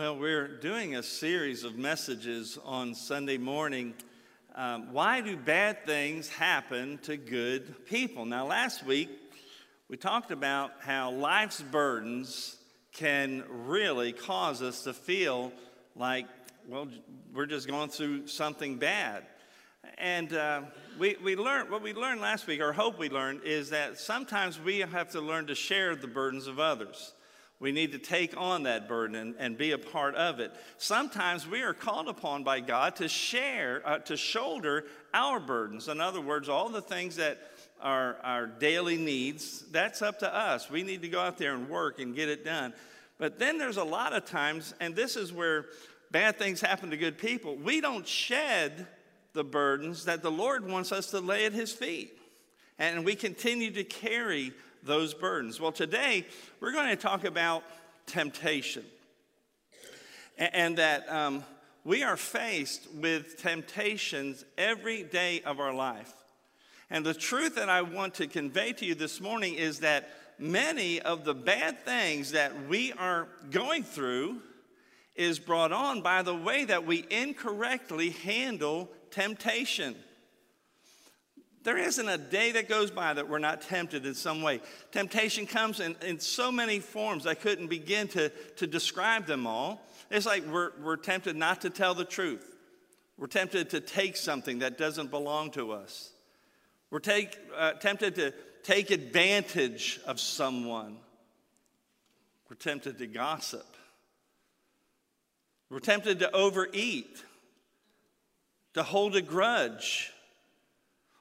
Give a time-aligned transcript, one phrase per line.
[0.00, 3.92] Well, we're doing a series of messages on Sunday morning.
[4.54, 8.24] Um, why do bad things happen to good people?
[8.24, 9.10] Now, last week
[9.90, 12.56] we talked about how life's burdens
[12.94, 15.52] can really cause us to feel
[15.94, 16.24] like,
[16.66, 16.88] well,
[17.34, 19.26] we're just going through something bad.
[19.98, 20.62] And uh,
[20.98, 24.58] we, we learned, what we learned last week, or hope we learned, is that sometimes
[24.58, 27.12] we have to learn to share the burdens of others.
[27.60, 30.50] We need to take on that burden and, and be a part of it.
[30.78, 35.86] Sometimes we are called upon by God to share, uh, to shoulder our burdens.
[35.88, 37.38] In other words, all the things that
[37.82, 40.70] are our daily needs, that's up to us.
[40.70, 42.72] We need to go out there and work and get it done.
[43.18, 45.66] But then there's a lot of times, and this is where
[46.10, 48.86] bad things happen to good people, we don't shed
[49.34, 52.18] the burdens that the Lord wants us to lay at His feet.
[52.78, 55.60] And we continue to carry those burdens.
[55.60, 56.26] Well, today
[56.60, 57.62] we're going to talk about
[58.06, 58.84] temptation.
[60.38, 61.44] And that um,
[61.84, 66.12] we are faced with temptations every day of our life.
[66.88, 71.00] And the truth that I want to convey to you this morning is that many
[71.00, 74.40] of the bad things that we are going through
[75.14, 79.94] is brought on by the way that we incorrectly handle temptation.
[81.62, 84.60] There isn't a day that goes by that we're not tempted in some way.
[84.92, 89.86] Temptation comes in, in so many forms, I couldn't begin to, to describe them all.
[90.10, 92.56] It's like we're, we're tempted not to tell the truth.
[93.18, 96.10] We're tempted to take something that doesn't belong to us.
[96.90, 100.96] We're take, uh, tempted to take advantage of someone.
[102.48, 103.66] We're tempted to gossip.
[105.68, 107.22] We're tempted to overeat,
[108.74, 110.10] to hold a grudge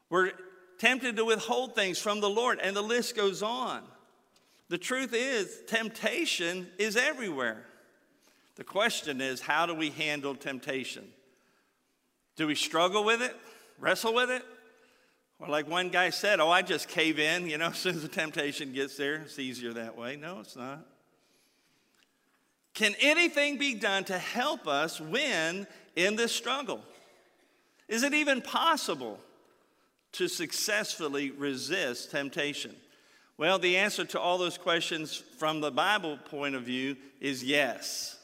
[0.10, 0.32] we're
[0.78, 3.84] tempted to withhold things from the Lord, and the list goes on.
[4.70, 7.66] The truth is, temptation is everywhere.
[8.56, 11.08] The question is, how do we handle temptation?
[12.36, 13.36] Do we struggle with it,
[13.80, 14.44] wrestle with it?
[15.40, 18.02] Or, like one guy said, oh, I just cave in, you know, as soon as
[18.02, 20.16] the temptation gets there, it's easier that way.
[20.16, 20.86] No, it's not.
[22.74, 26.82] Can anything be done to help us win in this struggle?
[27.88, 29.20] Is it even possible?
[30.14, 32.76] To successfully resist temptation?
[33.38, 38.18] Well, the answer to all those questions from the Bible point of view is yes.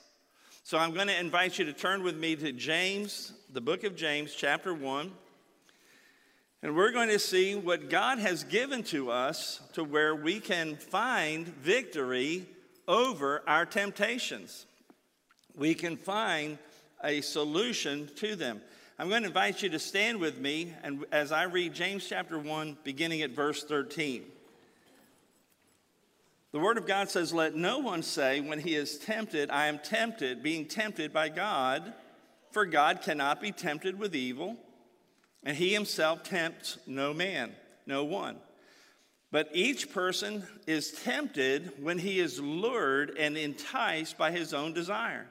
[0.64, 3.96] So I'm going to invite you to turn with me to James, the book of
[3.96, 5.12] James, chapter 1.
[6.64, 10.76] And we're going to see what God has given to us to where we can
[10.76, 12.48] find victory
[12.88, 14.66] over our temptations.
[15.56, 16.58] We can find
[17.04, 18.62] a solution to them.
[18.98, 22.40] I'm going to invite you to stand with me and as I read James chapter
[22.40, 24.24] 1, beginning at verse 13.
[26.54, 29.80] The Word of God says, Let no one say when he is tempted, I am
[29.80, 31.94] tempted, being tempted by God,
[32.52, 34.56] for God cannot be tempted with evil,
[35.44, 37.54] and he himself tempts no man,
[37.86, 38.38] no one.
[39.30, 45.28] But each person is tempted when he is lured and enticed by his own desire.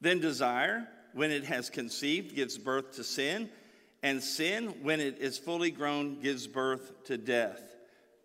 [0.00, 3.48] Then desire when it has conceived, gives birth to sin,
[4.02, 7.62] and sin, when it is fully grown, gives birth to death.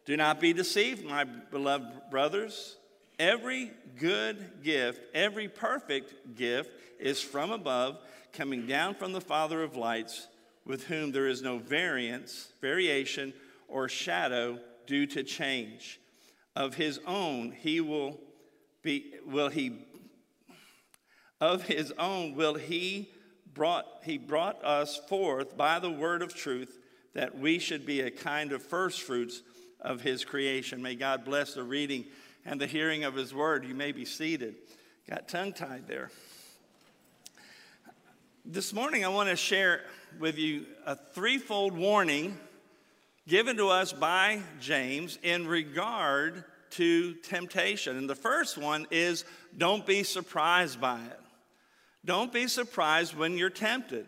[0.06, 2.76] Do not be deceived, my beloved brothers.
[3.18, 8.00] Every good gift, every perfect gift is from above,
[8.34, 10.28] coming down from the Father of lights,
[10.66, 13.34] with whom there is no variance, variation,
[13.68, 16.00] or shadow due to change.
[16.56, 18.20] Of his own he will
[18.82, 19.86] be will he
[21.42, 23.10] of his own will he
[23.54, 26.78] brought he brought us forth by the word of truth
[27.14, 29.42] that we should be a kind of first fruits
[29.82, 30.82] of his creation.
[30.82, 32.06] May god bless the reading
[32.46, 33.66] and the hearing of his word.
[33.66, 34.56] You may be seated.
[35.10, 36.12] Got tongue tied there.
[38.46, 39.82] This morning i want to share
[40.20, 42.38] with you a threefold warning
[43.28, 47.98] given to us by james in regard to temptation.
[47.98, 49.24] And the first one is
[49.58, 51.20] don't be surprised by it
[52.06, 54.06] don't be surprised when you're tempted.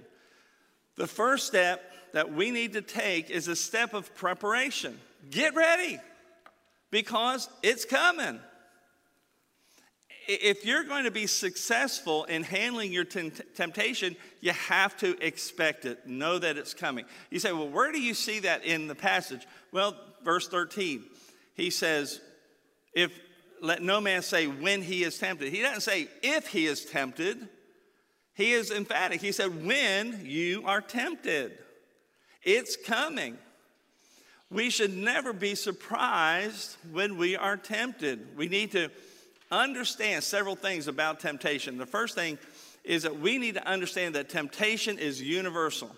[0.97, 1.83] The first step
[2.13, 4.99] that we need to take is a step of preparation.
[5.29, 5.99] Get ready
[6.89, 8.39] because it's coming.
[10.27, 16.07] If you're going to be successful in handling your temptation, you have to expect it.
[16.07, 17.05] Know that it's coming.
[17.29, 19.45] You say, well, where do you see that in the passage?
[19.71, 21.03] Well, verse 13,
[21.55, 22.21] he says,
[22.93, 23.11] if
[23.61, 25.53] let no man say when he is tempted.
[25.53, 27.47] He doesn't say if he is tempted.
[28.41, 29.21] He is emphatic.
[29.21, 31.59] He said, When you are tempted,
[32.41, 33.37] it's coming.
[34.49, 38.35] We should never be surprised when we are tempted.
[38.35, 38.89] We need to
[39.51, 41.77] understand several things about temptation.
[41.77, 42.39] The first thing
[42.83, 45.95] is that we need to understand that temptation is universal.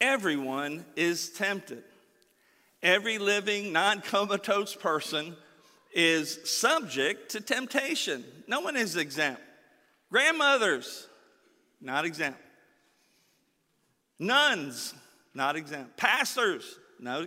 [0.00, 1.82] Everyone is tempted.
[2.84, 5.34] Every living, non comatose person
[5.92, 8.24] is subject to temptation.
[8.46, 9.42] No one is exempt.
[10.08, 11.08] Grandmothers,
[11.82, 12.38] not exempt.
[14.18, 14.94] Nuns,
[15.34, 15.96] not exempt.
[15.96, 17.26] Pastors, no.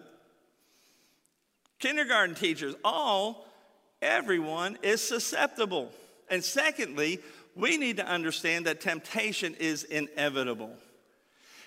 [1.80, 3.46] Kindergarten teachers, all,
[4.02, 5.92] everyone is susceptible.
[6.30, 7.20] And secondly,
[7.56, 10.72] we need to understand that temptation is inevitable.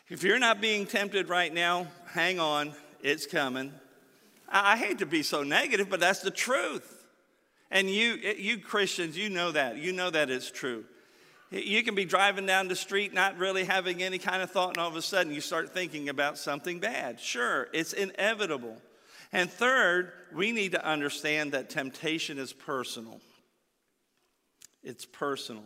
[0.08, 3.72] If you're not being tempted right now, hang on, it's coming.
[4.48, 7.04] I hate to be so negative, but that's the truth.
[7.70, 9.76] And you, you Christians, you know that.
[9.76, 10.86] You know that it's true.
[11.50, 14.78] You can be driving down the street not really having any kind of thought, and
[14.78, 17.18] all of a sudden you start thinking about something bad.
[17.20, 18.76] Sure, it's inevitable.
[19.32, 23.20] And third, we need to understand that temptation is personal.
[24.82, 25.64] It's personal.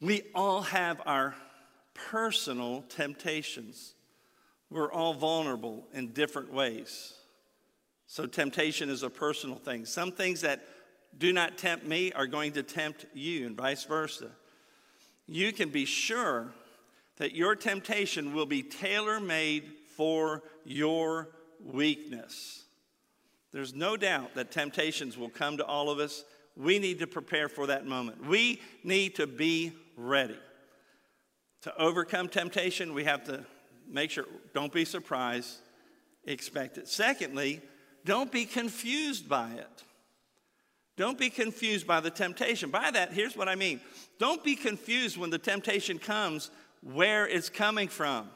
[0.00, 1.34] We all have our
[1.94, 3.94] personal temptations.
[4.70, 7.14] We're all vulnerable in different ways.
[8.06, 9.86] So, temptation is a personal thing.
[9.86, 10.66] Some things that
[11.18, 14.30] do not tempt me are going to tempt you, and vice versa.
[15.26, 16.52] You can be sure
[17.16, 21.28] that your temptation will be tailor made for your
[21.64, 22.64] weakness.
[23.52, 26.24] There's no doubt that temptations will come to all of us.
[26.56, 28.26] We need to prepare for that moment.
[28.26, 30.38] We need to be ready.
[31.62, 33.44] To overcome temptation, we have to
[33.88, 35.56] make sure, don't be surprised,
[36.24, 36.88] expect it.
[36.88, 37.62] Secondly,
[38.04, 39.84] don't be confused by it.
[40.96, 42.70] Don't be confused by the temptation.
[42.70, 43.80] By that, here's what I mean
[44.18, 46.50] don't be confused when the temptation comes
[46.82, 48.28] where it's coming from.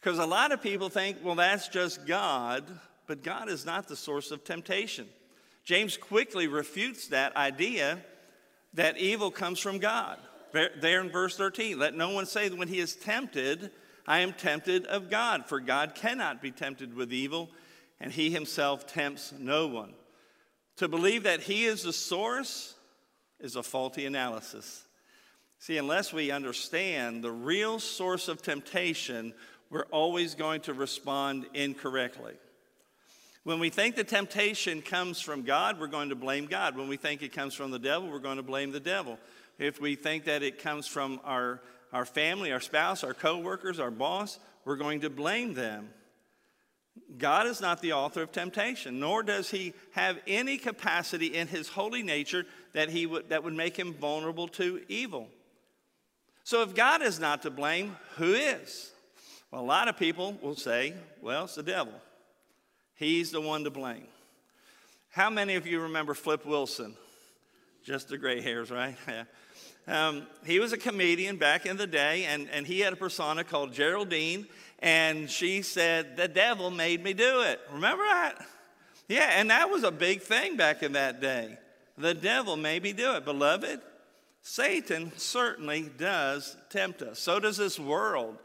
[0.00, 2.64] Because a lot of people think, well, that's just God,
[3.06, 5.08] but God is not the source of temptation.
[5.64, 7.98] James quickly refutes that idea
[8.74, 10.18] that evil comes from God.
[10.52, 13.72] There in verse 13, let no one say that when he is tempted,
[14.06, 17.50] I am tempted of God, for God cannot be tempted with evil,
[18.00, 19.92] and he himself tempts no one.
[20.76, 22.74] To believe that he is the source
[23.40, 24.84] is a faulty analysis.
[25.58, 29.32] See, unless we understand the real source of temptation,
[29.70, 32.34] we're always going to respond incorrectly.
[33.44, 36.76] When we think the temptation comes from God, we're going to blame God.
[36.76, 39.18] When we think it comes from the devil, we're going to blame the devil.
[39.58, 41.62] If we think that it comes from our,
[41.92, 45.88] our family, our spouse, our coworkers, our boss, we're going to blame them.
[47.18, 51.68] God is not the author of temptation, nor does he have any capacity in his
[51.68, 55.28] holy nature that, he would, that would make him vulnerable to evil.
[56.44, 58.92] So if God is not to blame, who is?
[59.50, 61.94] Well, a lot of people will say, well, it's the devil.
[62.94, 64.06] He's the one to blame.
[65.10, 66.94] How many of you remember Flip Wilson?
[67.84, 68.96] Just the gray hairs, right?
[69.88, 73.44] um, he was a comedian back in the day, and, and he had a persona
[73.44, 74.46] called Geraldine,
[74.80, 77.60] and she said, The devil made me do it.
[77.72, 78.46] Remember that?
[79.08, 81.58] Yeah, and that was a big thing back in that day.
[81.96, 83.24] The devil made me do it.
[83.24, 83.80] Beloved,
[84.42, 87.18] Satan certainly does tempt us.
[87.18, 88.36] So does this world.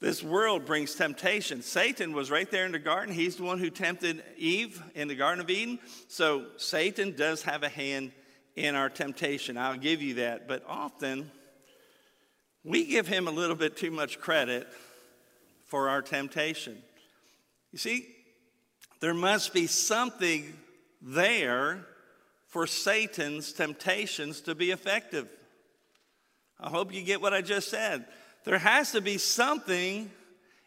[0.00, 1.62] This world brings temptation.
[1.62, 3.14] Satan was right there in the garden.
[3.14, 5.78] He's the one who tempted Eve in the Garden of Eden.
[6.08, 8.12] So Satan does have a hand
[8.64, 9.56] in our temptation.
[9.56, 10.46] I'll give you that.
[10.46, 11.30] But often,
[12.64, 14.68] we give him a little bit too much credit
[15.66, 16.82] for our temptation.
[17.72, 18.06] You see,
[19.00, 20.52] there must be something
[21.00, 21.86] there
[22.48, 25.28] for Satan's temptations to be effective.
[26.58, 28.04] I hope you get what I just said.
[28.44, 30.10] There has to be something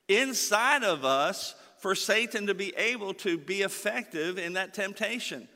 [0.08, 5.48] inside of us for Satan to be able to be effective in that temptation.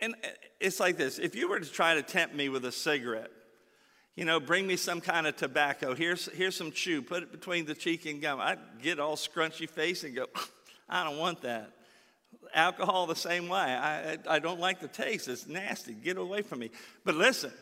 [0.00, 0.28] And uh,
[0.60, 3.30] it's like this if you were to try to tempt me with a cigarette,
[4.18, 5.94] you know, bring me some kind of tobacco.
[5.94, 7.02] Here's, here's some chew.
[7.02, 8.40] Put it between the cheek and gum.
[8.40, 10.26] I'd get all scrunchy face and go,
[10.88, 11.70] I don't want that.
[12.52, 13.58] Alcohol the same way.
[13.58, 15.28] I, I, I don't like the taste.
[15.28, 15.92] It's nasty.
[15.92, 16.70] Get away from me.
[17.04, 17.52] But listen,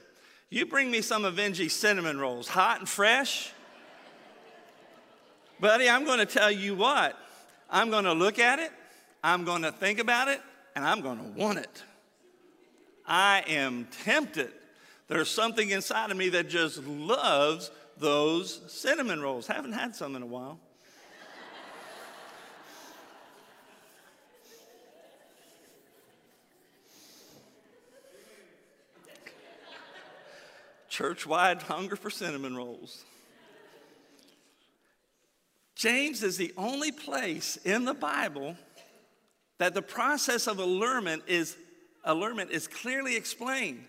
[0.48, 3.52] you bring me some Avengi cinnamon rolls, hot and fresh.
[5.60, 7.18] Buddy, I'm going to tell you what.
[7.68, 8.70] I'm going to look at it,
[9.22, 10.40] I'm going to think about it,
[10.74, 11.82] and I'm going to want it.
[13.06, 14.50] I am tempted.
[15.08, 19.46] There's something inside of me that just loves those cinnamon rolls.
[19.46, 20.58] Haven't had some in a while.
[30.88, 33.04] Church wide hunger for cinnamon rolls.
[35.74, 38.56] James is the only place in the Bible
[39.58, 41.56] that the process of allurement is
[42.06, 43.84] allurement is clearly explained.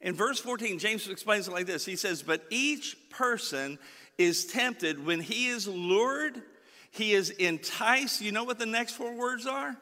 [0.00, 3.78] In verse 14, James explains it like this He says, But each person
[4.18, 6.42] is tempted when he is lured,
[6.90, 8.20] he is enticed.
[8.20, 9.76] You know what the next four words are?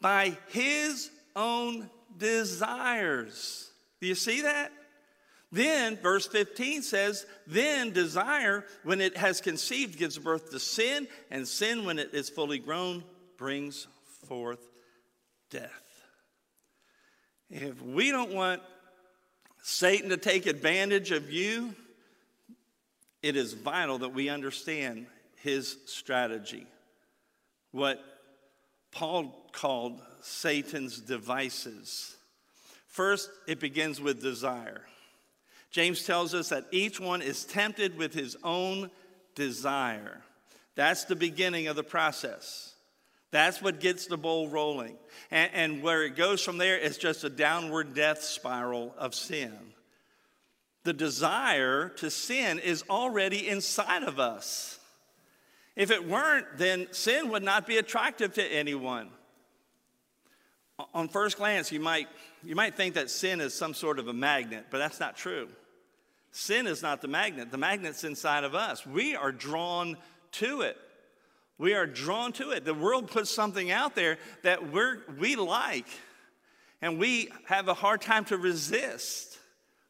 [0.00, 3.70] By his own desires.
[4.00, 4.72] Do you see that?
[5.52, 11.46] Then, verse 15 says, Then desire, when it has conceived, gives birth to sin, and
[11.46, 13.02] sin, when it is fully grown,
[13.36, 13.88] brings
[14.28, 14.68] forth
[15.50, 15.89] death.
[17.50, 18.62] If we don't want
[19.62, 21.74] Satan to take advantage of you,
[23.22, 26.66] it is vital that we understand his strategy.
[27.72, 28.02] What
[28.92, 32.16] Paul called Satan's devices.
[32.86, 34.82] First, it begins with desire.
[35.70, 38.90] James tells us that each one is tempted with his own
[39.34, 40.20] desire.
[40.74, 42.69] That's the beginning of the process.
[43.30, 44.96] That's what gets the bowl rolling.
[45.30, 49.56] And, and where it goes from there is just a downward death spiral of sin.
[50.82, 54.78] The desire to sin is already inside of us.
[55.76, 59.10] If it weren't, then sin would not be attractive to anyone.
[60.94, 62.08] On first glance, you might,
[62.42, 65.48] you might think that sin is some sort of a magnet, but that's not true.
[66.32, 68.86] Sin is not the magnet, the magnet's inside of us.
[68.86, 69.96] We are drawn
[70.32, 70.76] to it.
[71.60, 72.64] We are drawn to it.
[72.64, 75.84] The world puts something out there that we're, we like,
[76.80, 79.36] and we have a hard time to resist.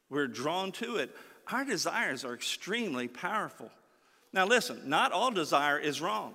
[0.09, 1.15] We're drawn to it.
[1.49, 3.71] Our desires are extremely powerful.
[4.33, 6.33] Now, listen, not all desire is wrong.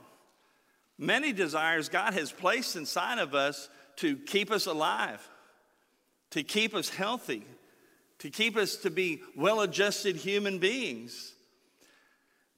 [0.96, 5.20] Many desires God has placed inside of us to keep us alive,
[6.30, 7.44] to keep us healthy,
[8.20, 11.34] to keep us to be well adjusted human beings.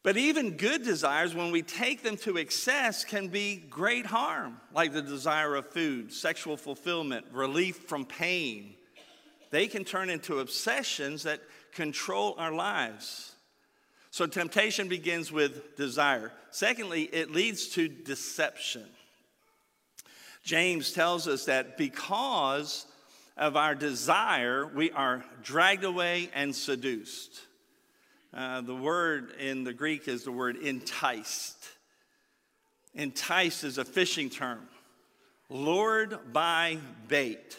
[0.02, 4.92] But even good desires, when we take them to excess, can be great harm, like
[4.92, 8.74] the desire of food, sexual fulfillment, relief from pain.
[9.50, 11.40] They can turn into obsessions that
[11.72, 13.32] control our lives.
[14.10, 16.32] So, temptation begins with desire.
[16.50, 18.86] Secondly, it leads to deception.
[20.44, 22.86] James tells us that because
[23.36, 27.42] of our desire, we are dragged away and seduced.
[28.32, 31.56] Uh, the word in the Greek is the word enticed.
[32.94, 34.60] Enticed is a fishing term,
[35.48, 37.58] lured by bait.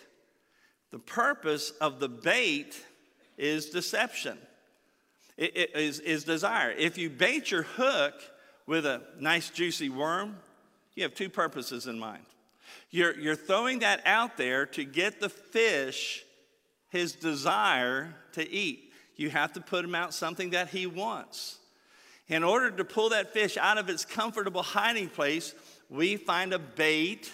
[0.91, 2.83] The purpose of the bait
[3.37, 4.37] is deception,
[5.37, 6.71] it, it is, is desire.
[6.71, 8.15] If you bait your hook
[8.67, 10.37] with a nice juicy worm,
[10.95, 12.23] you have two purposes in mind.
[12.91, 16.25] You're, you're throwing that out there to get the fish
[16.89, 18.88] his desire to eat
[19.19, 21.57] you have to put him out something that he wants.
[22.29, 25.53] In order to pull that fish out of its comfortable hiding place,
[25.89, 27.31] we find a bait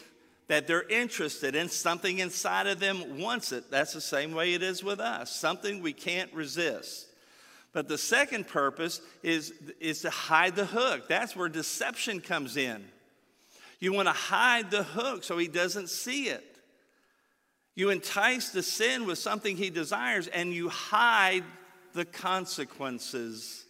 [0.47, 1.69] that they're interested in.
[1.69, 3.69] Something inside of them wants it.
[3.69, 7.07] That's the same way it is with us, something we can't resist.
[7.73, 11.09] But the second purpose is, is to hide the hook.
[11.09, 12.85] That's where deception comes in.
[13.79, 16.43] You want to hide the hook so he doesn't see it.
[17.75, 21.43] You entice the sin with something he desires and you hide
[21.95, 23.65] the consequences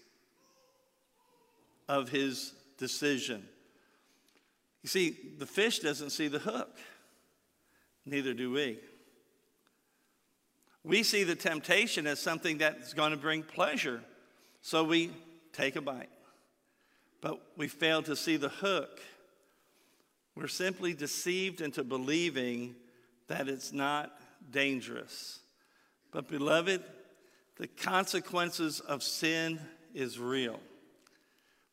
[1.87, 3.47] of his decision.
[4.81, 6.75] You see, the fish doesn't see the hook,
[8.05, 8.79] neither do we.
[10.83, 14.01] We see the temptation as something that's going to bring pleasure,
[14.61, 15.11] so we
[15.53, 16.09] take a bite.
[17.21, 19.01] But we fail to see the hook.
[20.35, 22.75] We're simply deceived into believing
[23.27, 24.19] that it's not
[24.51, 25.39] dangerous.
[26.11, 26.83] But, beloved,
[27.57, 29.59] the consequences of sin
[29.93, 30.59] is real.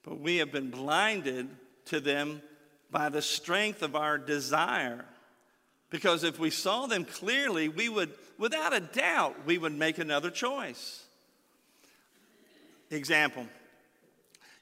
[0.05, 1.49] But we have been blinded
[1.87, 2.43] to them
[2.91, 5.05] by the strength of our desire.
[5.91, 10.31] Because if we saw them clearly, we would, without a doubt, we would make another
[10.31, 11.05] choice.
[12.91, 13.47] Example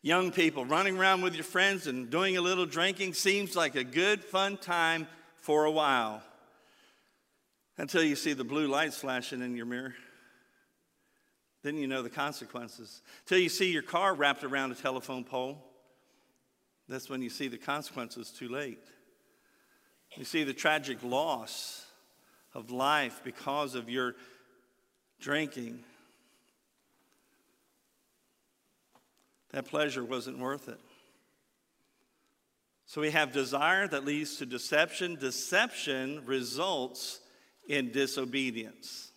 [0.03, 3.85] young people running around with your friends and doing a little drinking seems like a
[3.85, 6.23] good, fun time for a while
[7.77, 9.95] until you see the blue lights flashing in your mirror.
[11.63, 13.03] Then you know the consequences.
[13.27, 15.63] Till you see your car wrapped around a telephone pole,
[16.89, 18.83] that's when you see the consequences too late.
[20.17, 21.87] You see the tragic loss
[22.55, 24.17] of life because of your
[25.21, 25.85] drinking.
[29.53, 30.81] That pleasure wasn't worth it.
[32.87, 35.15] So we have desire that leads to deception.
[35.15, 37.21] Deception results
[37.69, 39.10] in disobedience.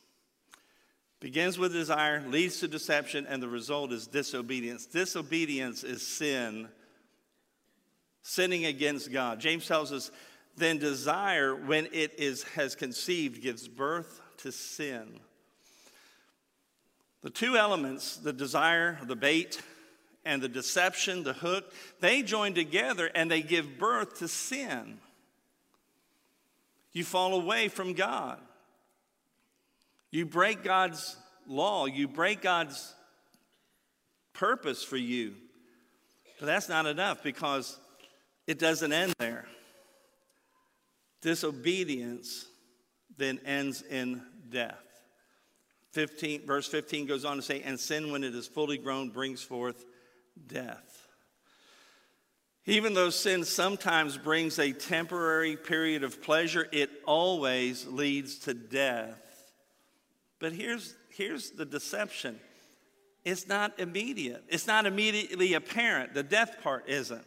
[1.24, 4.86] Begins with desire, leads to deception, and the result is disobedience.
[4.86, 6.68] Disobedience is sin,
[8.24, 9.39] sinning against God.
[9.39, 10.12] James tells us
[10.58, 15.22] then desire, when it is, has conceived, gives birth to sin.
[17.22, 19.62] The two elements, the desire, the bait,
[20.25, 25.00] and the deception, the hook, they join together and they give birth to sin.
[26.92, 28.39] You fall away from God.
[30.13, 31.17] You break God's
[31.48, 31.88] law.
[31.88, 32.93] You break God's
[34.32, 35.34] purpose for you.
[36.39, 37.79] But that's not enough because
[38.46, 39.48] it doesn't end there.
[41.24, 42.46] Disobedience
[43.17, 44.77] then ends in death.
[45.93, 49.41] 15, verse 15 goes on to say, And sin, when it is fully grown, brings
[49.41, 49.84] forth
[50.46, 51.08] death.
[52.67, 59.23] Even though sin sometimes brings a temporary period of pleasure, it always leads to death.
[60.44, 62.38] But here's, here's the deception
[63.24, 66.14] it's not immediate, it's not immediately apparent.
[66.14, 67.24] The death part isn't.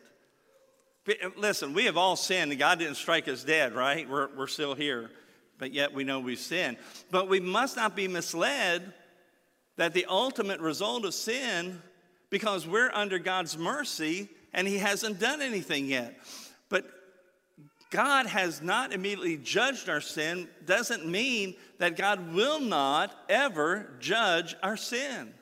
[1.34, 4.06] Listen, we have all sinned, God didn't strike us dead, right?
[4.06, 5.10] We're, we're still here,
[5.56, 6.76] but yet we know we've sinned.
[7.10, 8.92] But we must not be misled
[9.78, 11.80] that the ultimate result of sin,
[12.28, 16.18] because we're under God's mercy and He hasn't done anything yet.
[16.68, 16.84] But
[17.90, 24.56] God has not immediately judged our sin, doesn't mean that God will not ever judge
[24.62, 25.32] our sin.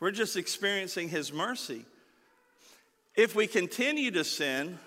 [0.00, 1.84] We're just experiencing His mercy.
[3.16, 4.78] If we continue to sin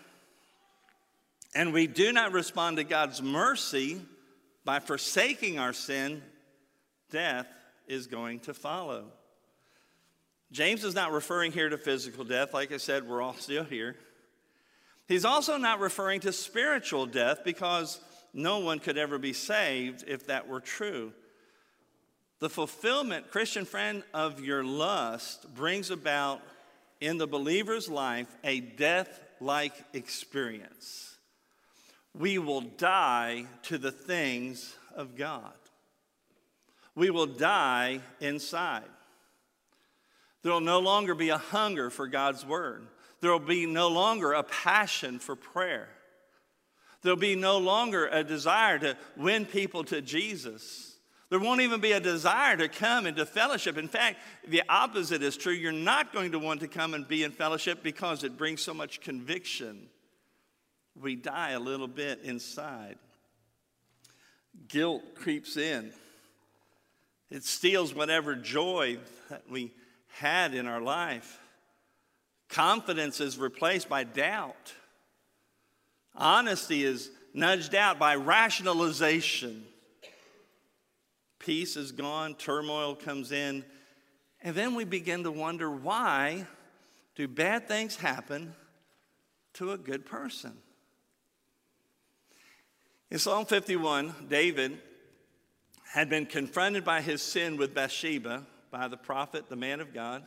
[1.54, 4.00] and we do not respond to God's mercy
[4.64, 6.22] by forsaking our sin,
[7.10, 7.48] death
[7.88, 9.06] is going to follow.
[10.52, 12.54] James is not referring here to physical death.
[12.54, 13.96] Like I said, we're all still here.
[15.12, 18.00] He's also not referring to spiritual death because
[18.34, 21.12] no one could ever be saved if that were true.
[22.40, 26.40] The fulfillment, Christian friend, of your lust brings about
[27.02, 31.18] in the believer's life a death like experience.
[32.18, 35.52] We will die to the things of God.
[36.96, 38.88] We will die inside.
[40.42, 42.88] There will no longer be a hunger for God's word.
[43.22, 45.88] There will be no longer a passion for prayer.
[47.02, 50.96] There'll be no longer a desire to win people to Jesus.
[51.30, 53.78] There won't even be a desire to come into fellowship.
[53.78, 55.54] In fact, the opposite is true.
[55.54, 58.74] You're not going to want to come and be in fellowship because it brings so
[58.74, 59.88] much conviction.
[61.00, 62.98] We die a little bit inside.
[64.68, 65.94] Guilt creeps in,
[67.30, 68.98] it steals whatever joy
[69.30, 69.72] that we
[70.10, 71.40] had in our life.
[72.52, 74.74] Confidence is replaced by doubt.
[76.14, 79.64] Honesty is nudged out by rationalization.
[81.40, 83.64] Peace is gone, turmoil comes in,
[84.42, 86.46] and then we begin to wonder why
[87.16, 88.54] do bad things happen
[89.54, 90.54] to a good person?
[93.10, 94.78] In Psalm 51, David
[95.86, 100.24] had been confronted by his sin with Bathsheba by the prophet, the man of God,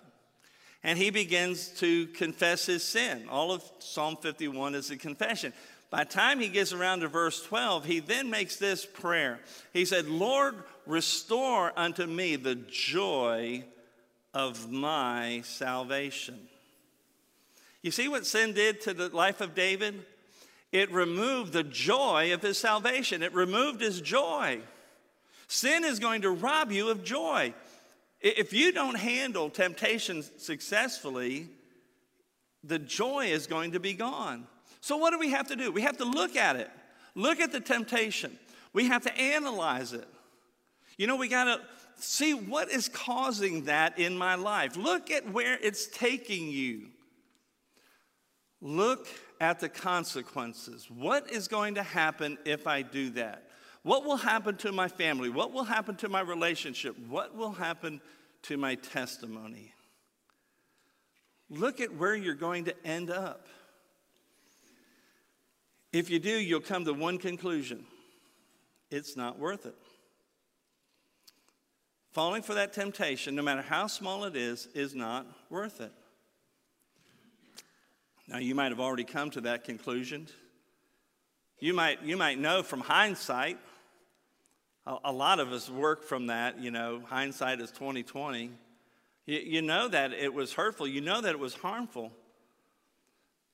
[0.84, 3.26] and he begins to confess his sin.
[3.30, 5.54] All of Psalm 51 is a confession.
[5.90, 9.40] By the time he gets around to verse 12, he then makes this prayer.
[9.72, 13.64] He said, Lord, restore unto me the joy
[14.34, 16.38] of my salvation.
[17.80, 20.04] You see what sin did to the life of David?
[20.70, 24.60] It removed the joy of his salvation, it removed his joy.
[25.46, 27.54] Sin is going to rob you of joy.
[28.24, 31.50] If you don't handle temptation successfully,
[32.62, 34.46] the joy is going to be gone.
[34.80, 35.70] So, what do we have to do?
[35.70, 36.70] We have to look at it,
[37.14, 38.38] look at the temptation.
[38.72, 40.08] We have to analyze it.
[40.96, 41.60] You know, we got to
[41.96, 44.76] see what is causing that in my life.
[44.76, 46.88] Look at where it's taking you.
[48.62, 49.06] Look
[49.38, 50.90] at the consequences.
[50.90, 53.50] What is going to happen if I do that?
[53.84, 55.28] What will happen to my family?
[55.28, 56.96] What will happen to my relationship?
[57.06, 58.00] What will happen
[58.44, 59.72] to my testimony?
[61.50, 63.46] Look at where you're going to end up.
[65.92, 67.86] If you do, you'll come to one conclusion
[68.90, 69.74] it's not worth it.
[72.12, 75.92] Falling for that temptation, no matter how small it is, is not worth it.
[78.28, 80.28] Now, you might have already come to that conclusion.
[81.58, 83.58] You might, you might know from hindsight,
[84.86, 88.50] a, a lot of us work from that, you know, hindsight is 2020.
[89.26, 92.12] You, you know that it was hurtful, you know that it was harmful.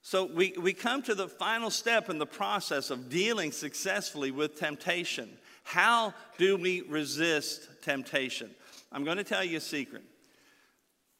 [0.03, 4.59] So we, we come to the final step in the process of dealing successfully with
[4.59, 5.29] temptation.
[5.63, 8.51] How do we resist temptation?
[8.91, 10.03] I'm going to tell you a secret.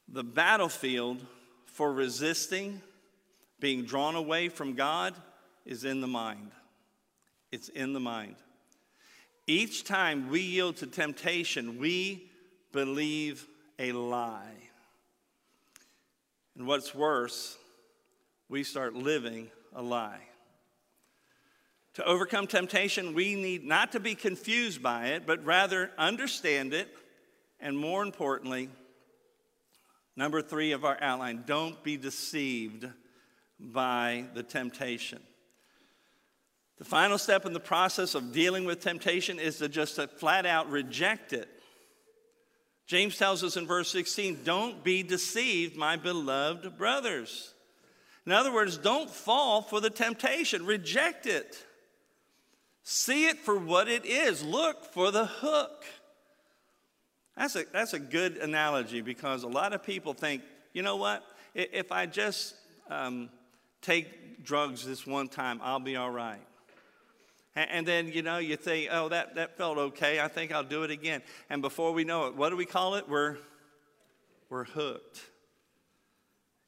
[0.07, 1.25] The battlefield
[1.67, 2.81] for resisting
[3.59, 5.13] being drawn away from God
[5.65, 6.51] is in the mind.
[7.51, 8.35] it's in the mind.
[9.47, 12.29] Each time we yield to temptation, we
[12.71, 13.47] believe
[13.79, 14.69] a lie.
[16.55, 17.57] And what's worse,
[18.49, 20.21] we start living a lie.
[21.95, 26.87] To overcome temptation, we need not to be confused by it, but rather understand it,
[27.59, 28.69] and more importantly,
[30.15, 32.87] number three of our outline don't be deceived
[33.59, 35.21] by the temptation.
[36.81, 40.47] The final step in the process of dealing with temptation is to just to flat
[40.47, 41.47] out reject it.
[42.87, 47.53] James tells us in verse 16, don't be deceived, my beloved brothers.
[48.25, 51.63] In other words, don't fall for the temptation, reject it.
[52.81, 54.43] See it for what it is.
[54.43, 55.85] Look for the hook.
[57.37, 60.41] That's a, that's a good analogy because a lot of people think,
[60.73, 61.23] you know what?
[61.53, 62.55] If I just
[62.89, 63.29] um,
[63.83, 66.41] take drugs this one time, I'll be all right.
[67.55, 70.21] And then, you know, you think, oh, that, that felt okay.
[70.21, 71.21] I think I'll do it again.
[71.49, 73.09] And before we know it, what do we call it?
[73.09, 73.37] We're,
[74.49, 75.21] we're hooked.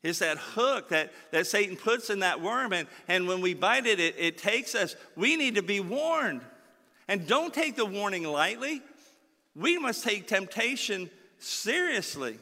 [0.03, 3.85] It's that hook that, that Satan puts in that worm, and, and when we bite
[3.85, 4.97] it, it, it takes us.
[5.15, 6.41] We need to be warned.
[7.07, 8.81] And don't take the warning lightly.
[9.55, 12.37] We must take temptation seriously.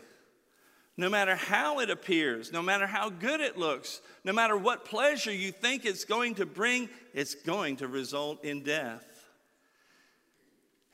[0.97, 5.31] No matter how it appears, no matter how good it looks, no matter what pleasure
[5.31, 9.05] you think it's going to bring, it's going to result in death.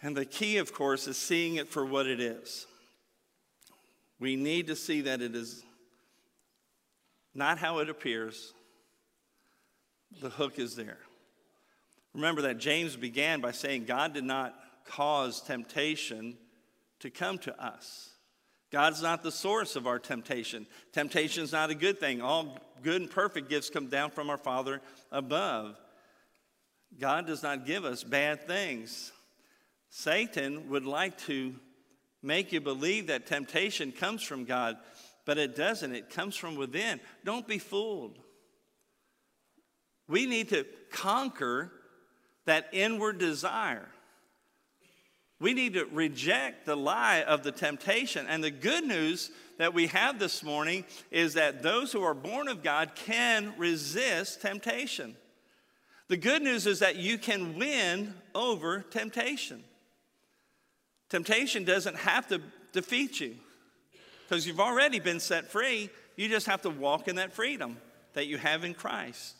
[0.01, 2.67] And the key, of course, is seeing it for what it is.
[4.19, 5.63] We need to see that it is
[7.33, 8.53] not how it appears.
[10.21, 10.99] The hook is there.
[12.13, 14.55] Remember that James began by saying God did not
[14.85, 16.37] cause temptation
[16.99, 18.09] to come to us.
[18.71, 20.67] God's not the source of our temptation.
[20.91, 22.21] Temptation is not a good thing.
[22.21, 25.77] All good and perfect gifts come down from our Father above.
[26.99, 29.11] God does not give us bad things.
[29.89, 31.55] Satan would like to
[32.21, 34.77] make you believe that temptation comes from God.
[35.25, 36.99] But it doesn't, it comes from within.
[37.23, 38.17] Don't be fooled.
[40.07, 41.71] We need to conquer
[42.45, 43.89] that inward desire.
[45.39, 48.25] We need to reject the lie of the temptation.
[48.27, 52.47] And the good news that we have this morning is that those who are born
[52.47, 55.15] of God can resist temptation.
[56.07, 59.63] The good news is that you can win over temptation.
[61.09, 62.41] Temptation doesn't have to
[62.73, 63.35] defeat you
[64.27, 65.89] because you've already been set free.
[66.15, 67.77] You just have to walk in that freedom
[68.13, 69.35] that you have in Christ.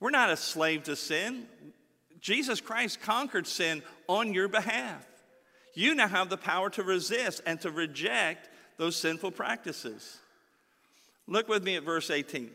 [0.00, 1.46] We're not a slave to sin.
[2.22, 5.04] Jesus Christ conquered sin on your behalf.
[5.74, 10.18] You now have the power to resist and to reject those sinful practices.
[11.26, 12.50] Look with me at verse 18.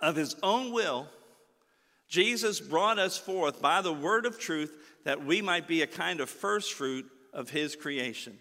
[0.00, 1.06] Of his own will,
[2.08, 6.20] Jesus brought us forth by the word of truth that we might be a kind
[6.20, 8.36] of first fruit of his creation.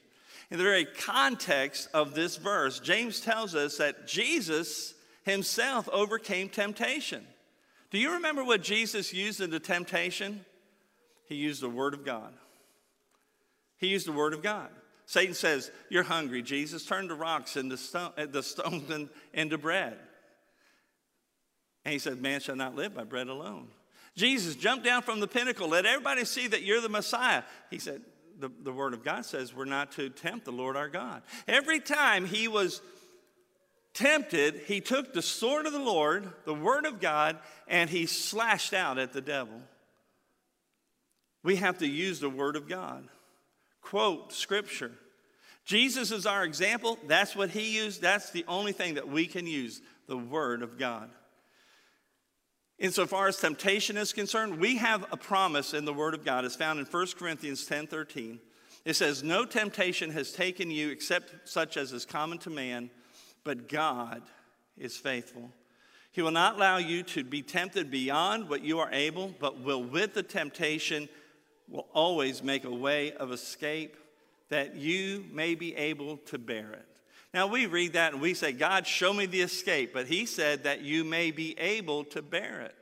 [0.49, 7.25] In the very context of this verse, James tells us that Jesus himself overcame temptation.
[7.91, 10.45] Do you remember what Jesus used in the temptation?
[11.28, 12.34] He used the Word of God.
[13.78, 14.69] He used the Word of God.
[15.06, 16.41] Satan says, You're hungry.
[16.41, 19.98] Jesus turned the rocks into stone, the stones into bread.
[21.84, 23.67] And he said, Man shall not live by bread alone.
[24.15, 25.67] Jesus jumped down from the pinnacle.
[25.67, 27.43] Let everybody see that you're the Messiah.
[27.69, 28.02] He said,
[28.39, 31.21] the, the Word of God says we're not to tempt the Lord our God.
[31.48, 32.82] Every time he was
[33.95, 38.73] tempted, he took the sword of the Lord, the Word of God, and he slashed
[38.73, 39.60] out at the devil.
[41.43, 43.08] We have to use the Word of God.
[43.81, 44.91] Quote Scripture.
[45.63, 46.99] Jesus is our example.
[47.08, 48.01] That's what he used.
[48.01, 51.10] That's the only thing that we can use the Word of God.
[52.77, 56.45] Insofar as temptation is concerned, we have a promise in the Word of God.
[56.45, 58.39] It's found in 1 Corinthians 10 13.
[58.84, 62.91] It says, No temptation has taken you except such as is common to man,
[63.45, 64.23] but God
[64.77, 65.49] is faithful.
[66.12, 69.84] He will not allow you to be tempted beyond what you are able, but will
[69.84, 71.08] with the temptation
[71.69, 73.95] will always make a way of escape
[74.49, 76.86] that you may be able to bear it.
[77.34, 79.93] Now we read that and we say, God, show me the escape.
[79.93, 82.75] But he said that you may be able to bear it.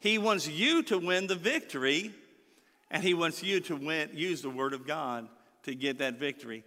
[0.00, 2.12] He wants you to win the victory,
[2.90, 5.28] and he wants you to win, use the word of God
[5.64, 6.62] to get that victory.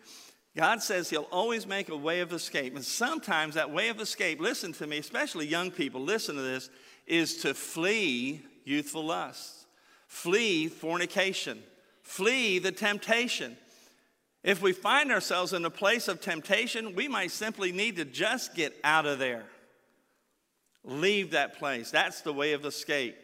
[0.56, 2.76] God says he'll always make a way of escape.
[2.76, 6.70] And sometimes that way of escape, listen to me, especially young people, listen to this,
[7.08, 9.66] is to flee youthful lusts,
[10.08, 11.64] flee fornication,
[12.04, 13.56] flee the temptation.
[14.44, 18.54] If we find ourselves in a place of temptation, we might simply need to just
[18.54, 19.46] get out of there.
[20.84, 21.92] Leave that place.
[21.92, 23.16] That's the way of escape.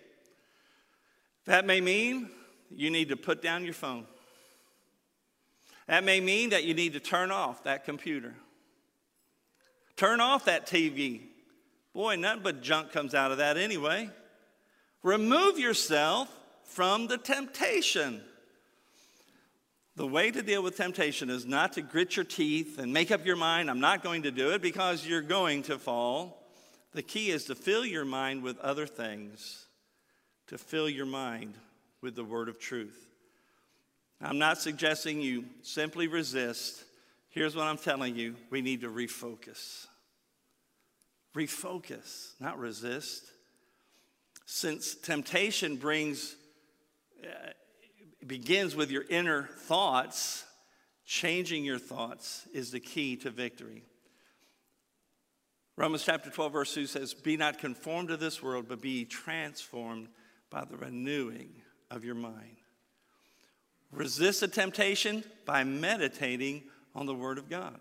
[1.45, 2.29] That may mean
[2.69, 4.05] you need to put down your phone.
[5.87, 8.35] That may mean that you need to turn off that computer.
[9.95, 11.21] Turn off that TV.
[11.93, 14.09] Boy, nothing but junk comes out of that anyway.
[15.01, 16.29] Remove yourself
[16.65, 18.21] from the temptation.
[19.95, 23.25] The way to deal with temptation is not to grit your teeth and make up
[23.25, 26.43] your mind, I'm not going to do it because you're going to fall.
[26.91, 29.65] The key is to fill your mind with other things,
[30.47, 31.55] to fill your mind
[32.01, 33.06] with the word of truth.
[34.21, 36.83] I'm not suggesting you simply resist.
[37.29, 39.85] Here's what I'm telling you we need to refocus.
[41.35, 43.23] Refocus, not resist.
[44.45, 46.35] Since temptation brings,
[47.23, 47.51] uh,
[48.25, 50.45] begins with your inner thoughts,
[51.05, 53.83] changing your thoughts is the key to victory.
[55.75, 60.07] Romans chapter 12, verse 2 says, Be not conformed to this world, but be transformed
[60.49, 62.56] by the renewing of your mind.
[63.91, 67.79] Resist the temptation by meditating on the Word of God.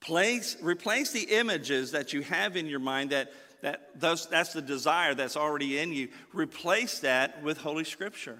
[0.00, 4.62] Place, replace the images that you have in your mind that, that those, that's the
[4.62, 6.08] desire that's already in you.
[6.32, 8.38] Replace that with Holy Scripture.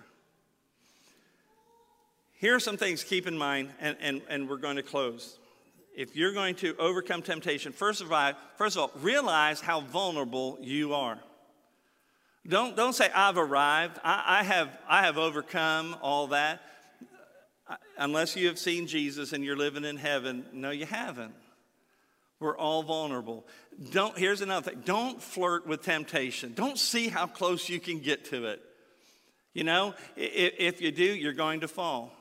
[2.34, 5.38] Here are some things keep in mind, and, and, and we're going to close.
[5.96, 10.56] If you're going to overcome temptation, first of all, first of all, realize how vulnerable
[10.60, 11.18] you are.
[12.46, 13.98] Don't, don't say, I've arrived.
[14.04, 16.62] I, I, have, I have overcome all that.
[17.98, 21.34] Unless you have seen Jesus and you're living in heaven, no, you haven't.
[22.40, 23.46] We're all vulnerable.
[23.90, 26.54] Don't, here's another thing don't flirt with temptation.
[26.54, 28.62] Don't see how close you can get to it.
[29.52, 32.12] You know, if, if you do, you're going to fall.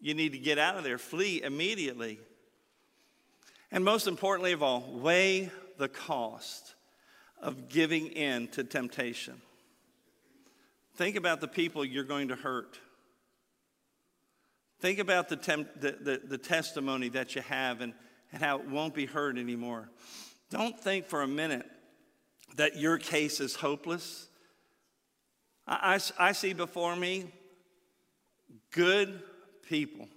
[0.00, 2.18] You need to get out of there, flee immediately.
[3.70, 6.74] And most importantly of all, weigh the cost
[7.42, 9.42] of giving in to temptation.
[10.94, 12.78] Think about the people you're going to hurt.
[14.80, 17.94] Think about the, temp- the, the, the, testimony that you have and,
[18.32, 19.88] and how it won't be heard anymore.
[20.50, 21.66] Don't think for a minute
[22.56, 24.28] that your case is hopeless.
[25.66, 27.26] I, I, I see before me
[28.72, 29.22] good
[29.68, 30.08] people,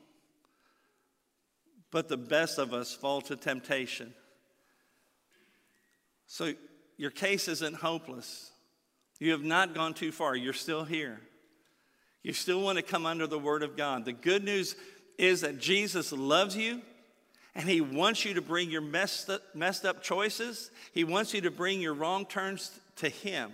[1.91, 4.13] but the best of us fall to temptation.
[6.27, 6.53] So
[6.97, 8.51] your case isn't hopeless.
[9.19, 10.35] You have not gone too far.
[10.35, 11.19] You're still here.
[12.23, 14.05] You still want to come under the Word of God.
[14.05, 14.75] The good news
[15.17, 16.81] is that Jesus loves you
[17.53, 21.41] and He wants you to bring your messed up, messed up choices, He wants you
[21.41, 23.51] to bring your wrong turns to Him.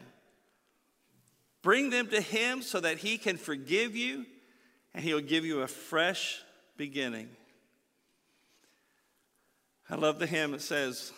[1.61, 4.25] Bring them to Him so that He can forgive you
[4.93, 6.41] and He'll give you a fresh
[6.77, 7.29] beginning.
[9.89, 10.53] I love the hymn.
[10.53, 11.11] It says,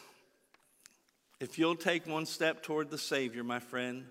[1.44, 4.06] If you'll take one step toward the Savior, my friend,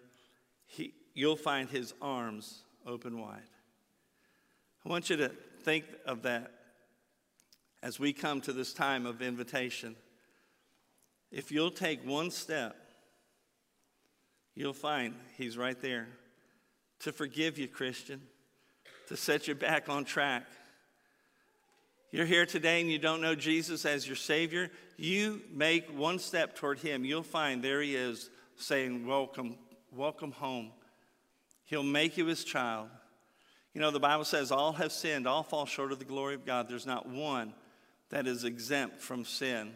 [0.66, 3.40] he, you'll find his arms open wide.
[4.84, 5.30] I want you to
[5.62, 6.52] think of that
[7.82, 9.96] as we come to this time of invitation.
[11.30, 12.76] If you'll take one step,
[14.54, 16.08] you'll find he's right there
[17.00, 18.20] to forgive you, Christian,
[19.08, 20.44] to set you back on track.
[22.14, 26.54] You're here today and you don't know Jesus as your Savior, you make one step
[26.54, 27.06] toward Him.
[27.06, 29.56] You'll find there He is saying, Welcome,
[29.90, 30.72] welcome home.
[31.64, 32.90] He'll make you his child.
[33.72, 36.44] You know, the Bible says all have sinned, all fall short of the glory of
[36.44, 36.68] God.
[36.68, 37.54] There's not one
[38.10, 39.72] that is exempt from sin.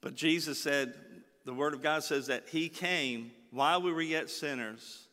[0.00, 0.94] But Jesus said,
[1.44, 5.08] the Word of God says that He came while we were yet sinners.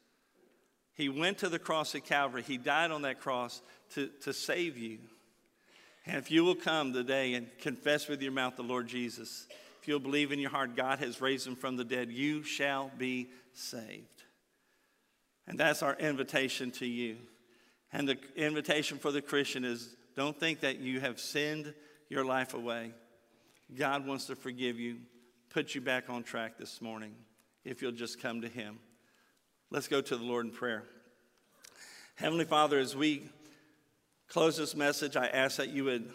[0.94, 2.44] He went to the cross at Calvary.
[2.44, 3.62] He died on that cross
[3.96, 5.00] to, to save you.
[6.06, 9.48] And if you will come today and confess with your mouth the Lord Jesus,
[9.82, 12.92] if you'll believe in your heart God has raised him from the dead, you shall
[12.98, 14.24] be saved.
[15.48, 17.18] And that's our invitation to you.
[17.92, 21.74] And the invitation for the Christian is don't think that you have sinned
[22.10, 22.92] your life away.
[23.76, 24.98] God wants to forgive you,
[25.50, 27.16] put you back on track this morning
[27.64, 28.80] if you'll just come to Him.
[29.72, 30.84] Let's go to the Lord in prayer.
[32.16, 33.30] Heavenly Father, as we
[34.30, 36.12] close this message, I ask that you would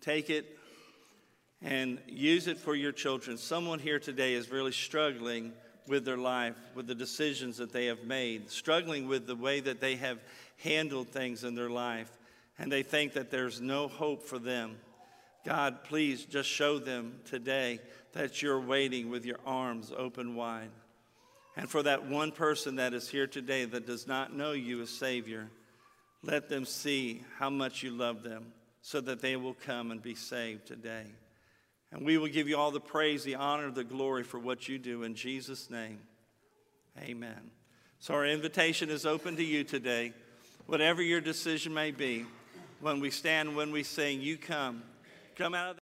[0.00, 0.58] take it
[1.62, 3.36] and use it for your children.
[3.36, 5.52] Someone here today is really struggling
[5.86, 9.80] with their life, with the decisions that they have made, struggling with the way that
[9.80, 10.18] they have
[10.62, 12.10] handled things in their life,
[12.58, 14.76] and they think that there's no hope for them.
[15.44, 17.80] God, please just show them today
[18.12, 20.70] that you're waiting with your arms open wide.
[21.56, 24.90] And for that one person that is here today that does not know you as
[24.90, 25.50] Savior,
[26.22, 28.52] let them see how much you love them
[28.82, 31.04] so that they will come and be saved today.
[31.92, 34.78] And we will give you all the praise, the honor, the glory for what you
[34.78, 35.98] do in Jesus' name.
[36.98, 37.50] Amen.
[37.98, 40.12] So our invitation is open to you today.
[40.66, 42.26] Whatever your decision may be,
[42.80, 44.82] when we stand, when we sing, you come.
[45.36, 45.76] Come out of